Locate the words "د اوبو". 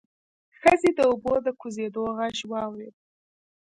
0.97-1.33